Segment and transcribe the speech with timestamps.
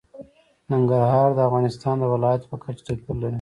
[0.71, 3.29] ننګرهار د افغانستان د ولایاتو په کچه توپیر لري.